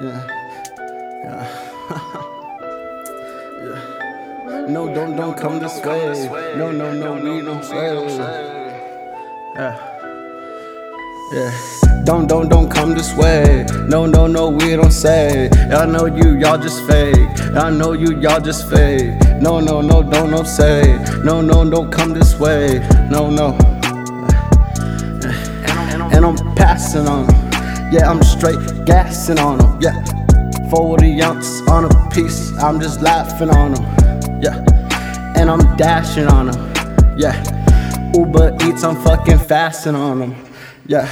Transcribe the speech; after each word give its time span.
Yeah. 0.00 0.22
Yeah. 1.24 1.42
yeah. 3.64 4.66
No, 4.68 4.94
don't, 4.94 5.16
don't 5.16 5.36
come 5.36 5.58
this 5.58 5.84
way. 5.84 6.30
No, 6.56 6.70
no, 6.70 6.92
no, 6.92 7.14
we 7.14 7.40
don't 7.42 7.64
say. 7.64 7.96
Yeah. 9.56 9.76
Yeah. 11.32 11.52
Don't, 12.04 12.28
don't, 12.28 12.48
don't 12.48 12.70
come 12.70 12.94
this 12.94 13.12
way. 13.16 13.66
No, 13.88 14.06
no, 14.06 14.28
no, 14.28 14.50
we 14.50 14.76
don't 14.76 14.92
say. 14.92 15.50
I 15.50 15.84
know 15.84 16.06
you, 16.06 16.38
y'all 16.38 16.58
just 16.58 16.86
fake. 16.86 17.16
I 17.56 17.68
know 17.68 17.92
you, 17.92 18.20
y'all 18.20 18.40
just 18.40 18.70
fake. 18.70 19.18
No, 19.40 19.58
no, 19.58 19.80
no, 19.80 20.04
don't, 20.04 20.30
don't 20.30 20.46
say. 20.46 20.96
No, 21.24 21.40
no, 21.40 21.68
don't 21.68 21.90
come 21.90 22.14
this 22.14 22.38
way. 22.38 22.78
No, 23.10 23.30
no. 23.30 23.58
And 26.12 26.24
I'm 26.24 26.36
passing 26.54 27.08
on. 27.08 27.37
Yeah, 27.90 28.10
I'm 28.10 28.22
straight 28.22 28.58
gassing 28.84 29.38
on 29.38 29.58
them. 29.58 29.80
Yeah. 29.80 30.04
40 30.70 31.22
ounce 31.22 31.62
on 31.68 31.86
a 31.86 32.10
piece, 32.10 32.52
I'm 32.58 32.78
just 32.78 33.00
laughing 33.00 33.48
on 33.48 33.72
them. 33.72 34.42
Yeah. 34.42 34.62
And 35.36 35.50
I'm 35.50 35.76
dashing 35.76 36.26
on 36.26 36.50
them. 36.50 37.18
Yeah. 37.18 37.42
Uber 38.14 38.54
Eats, 38.62 38.84
I'm 38.84 38.96
fucking 39.02 39.38
fasting 39.38 39.94
on 39.94 40.18
them. 40.18 40.46
Yeah. 40.86 41.08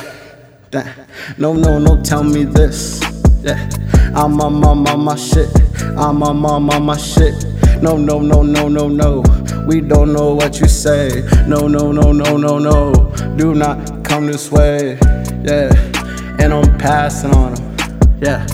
Damn. 0.70 1.06
No, 1.38 1.54
no, 1.54 1.78
no, 1.78 2.02
tell 2.02 2.22
me 2.22 2.44
this. 2.44 3.00
Yeah. 3.40 3.70
I'm 4.14 4.38
on 4.38 4.60
my, 4.60 4.74
my, 4.74 4.96
my 4.96 5.16
shit. 5.16 5.48
I'm 5.96 6.22
on 6.22 6.36
my, 6.36 6.58
my, 6.58 6.78
my 6.78 6.96
shit. 6.98 7.42
No, 7.80 7.96
no, 7.96 8.20
no, 8.20 8.42
no, 8.42 8.68
no, 8.68 8.88
no. 8.88 9.22
We 9.66 9.80
don't 9.80 10.12
know 10.12 10.34
what 10.34 10.60
you 10.60 10.68
say. 10.68 11.26
No, 11.46 11.68
no, 11.68 11.90
no, 11.90 12.12
no, 12.12 12.36
no, 12.36 12.58
no. 12.58 12.92
Do 13.36 13.54
not 13.54 14.04
come 14.04 14.26
this 14.26 14.50
way. 14.52 14.98
Yeah. 15.42 15.95
And 16.38 16.52
I'm 16.52 16.78
passing 16.78 17.32
on 17.32 17.54
them. 17.54 18.18
Yeah. 18.20 18.46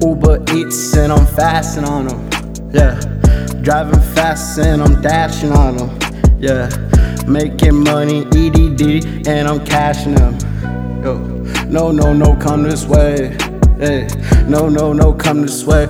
Uber 0.00 0.42
Eats 0.54 0.96
and 0.96 1.12
I'm 1.12 1.26
fasting 1.26 1.84
on 1.84 2.08
them. 2.08 2.70
Yeah. 2.72 2.98
Driving 3.62 4.00
fast 4.14 4.58
and 4.58 4.82
I'm 4.82 5.00
dashing 5.02 5.52
on 5.52 5.76
them. 5.76 6.38
Yeah. 6.38 6.68
Making 7.26 7.84
money, 7.84 8.24
EDD, 8.26 9.26
and 9.28 9.46
I'm 9.46 9.64
cashing 9.64 10.14
them. 10.14 10.38
Yo. 11.04 11.18
No, 11.68 11.92
no, 11.92 12.12
no, 12.12 12.34
come 12.36 12.62
this 12.62 12.86
way. 12.86 13.36
Hey. 13.78 14.08
No, 14.48 14.68
no, 14.68 14.92
no, 14.92 15.12
come 15.12 15.42
this 15.42 15.64
way. 15.64 15.88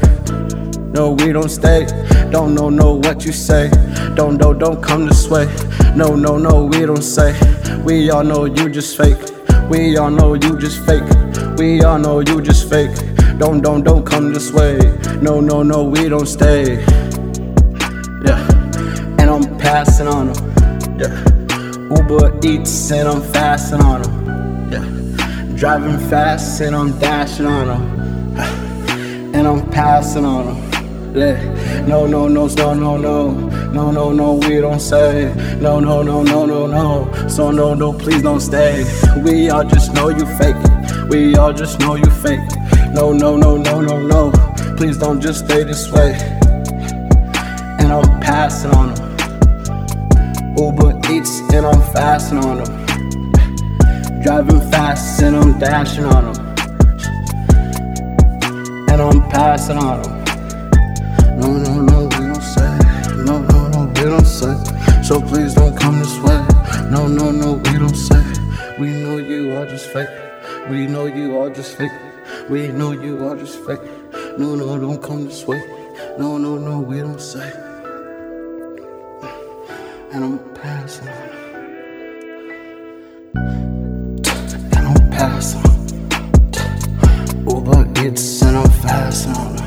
No, 0.93 1.13
we 1.13 1.33
don't 1.33 1.49
stay. 1.49 1.87
Don't 2.31 2.55
know, 2.55 2.69
know 2.69 2.95
what 2.95 3.25
you 3.25 3.33
say. 3.33 3.71
Don't 4.15 4.37
know, 4.37 4.53
don't 4.53 4.83
come 4.83 5.07
this 5.07 5.29
way. 5.29 5.47
No, 5.95 6.17
no, 6.17 6.37
no, 6.37 6.65
we 6.65 6.85
don't 6.85 7.03
say. 7.03 7.39
We 7.85 8.11
all 8.11 8.25
know 8.25 8.45
you 8.45 8.69
just 8.69 8.97
fake. 8.97 9.30
We 9.71 9.97
all 9.99 10.11
know 10.11 10.35
you 10.35 10.59
just 10.59 10.85
fake. 10.85 11.09
We 11.57 11.81
all 11.83 11.97
know 11.97 12.19
you 12.19 12.43
just 12.43 12.69
fake. 12.69 12.91
Don't, 13.39 13.61
don't, 13.61 13.85
don't 13.85 14.05
come 14.05 14.33
this 14.33 14.51
way. 14.51 14.79
No, 15.23 15.41
no, 15.41 15.63
no, 15.63 15.85
we 15.85 16.09
don't 16.09 16.27
stay. 16.27 16.83
Yeah. 18.27 18.49
And 19.21 19.31
I'm 19.31 19.59
passing 19.59 20.09
on 20.09 20.33
them. 20.33 20.99
Yeah. 20.99 21.97
Uber 21.97 22.41
Eats 22.45 22.91
and 22.91 23.09
I'm 23.09 23.23
fasting 23.33 23.81
on 23.81 24.03
them. 24.03 24.73
Yeah. 24.73 25.57
Driving 25.57 26.01
fast 26.11 26.61
and 26.63 26.75
I'm 26.75 26.99
dashing 26.99 27.47
on 27.47 27.69
them. 27.69 28.37
And 29.33 29.47
I'm 29.47 29.71
passing 29.71 30.25
on 30.25 30.47
them. 30.47 30.80
No, 31.13 32.07
no, 32.07 32.29
no, 32.29 32.47
no, 32.47 32.75
no, 32.75 32.97
no. 32.97 33.31
No, 33.73 33.91
no, 33.91 34.13
no, 34.13 34.35
we 34.35 34.61
don't 34.61 34.79
say. 34.79 35.35
No, 35.61 35.81
no, 35.81 36.03
no, 36.03 36.23
no, 36.23 36.47
no, 36.47 36.67
no. 36.67 37.29
So, 37.29 37.51
no, 37.51 37.75
no, 37.75 37.93
please 37.93 38.23
don't 38.23 38.41
stay. 38.41 38.85
We 39.25 39.51
all 39.51 39.65
just 39.65 39.93
know 39.93 40.09
you 40.09 40.25
fake. 40.39 40.57
We 41.09 41.35
all 41.35 41.53
just 41.53 41.81
know 41.81 41.97
you 41.97 42.11
fake. 42.23 42.49
No, 42.93 43.13
no, 43.13 43.37
no, 43.37 43.57
no, 43.57 43.81
no, 43.81 43.99
no. 43.99 44.33
Please 44.77 44.99
don't 44.99 45.21
just 45.21 45.47
stay 45.47 45.65
this 45.65 45.91
way. 45.91 46.15
And 47.81 47.93
I'm 47.93 48.21
passing 48.21 48.71
on 48.71 48.95
them. 48.95 49.11
Uber 50.57 50.97
Eats 51.11 51.41
and 51.53 51.67
I'm 51.67 51.83
fasting 51.93 52.39
on 52.39 52.63
them. 52.63 54.23
Driving 54.23 54.61
fast 54.71 55.23
and 55.23 55.37
I'm 55.37 55.59
dashing 55.59 56.05
on 56.05 56.33
them. 56.33 56.47
And 58.89 59.03
I'm 59.03 59.29
passing 59.31 59.77
on 59.79 60.03
them. 60.03 60.20
So 65.11 65.21
please 65.21 65.55
don't 65.55 65.77
come 65.77 65.99
this 65.99 66.17
way. 66.21 66.39
No, 66.89 67.09
no, 67.09 67.33
no, 67.33 67.55
we 67.55 67.79
don't 67.81 67.97
say. 67.97 68.23
We 68.79 68.93
know 68.93 69.17
you 69.17 69.57
are 69.57 69.67
just 69.67 69.89
fake. 69.89 70.09
We 70.69 70.87
know 70.87 71.07
you 71.07 71.37
are 71.37 71.51
just 71.51 71.77
fake. 71.77 71.91
We 72.49 72.69
know 72.69 72.93
you 72.93 73.27
are 73.27 73.35
just 73.35 73.59
fake. 73.67 73.81
No, 74.39 74.55
no, 74.55 74.79
don't 74.79 75.03
come 75.03 75.25
this 75.25 75.45
way. 75.49 75.61
No, 76.17 76.39
no, 76.39 76.59
no, 76.59 76.79
we 76.79 77.01
don't 77.01 77.21
say. 77.21 77.51
And 80.13 80.23
I'm 80.23 80.39
passing. 80.55 81.09
And 83.35 84.87
I'm 84.91 85.11
passing. 85.11 85.65
Uber 87.49 87.83
and 87.83 88.57
I'm 88.57 88.71
fasting 88.85 89.35
on. 89.35 89.59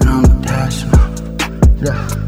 And 0.00 0.10
I'm 0.10 0.42
dashing. 0.42 0.90
Yeah. 1.82 2.19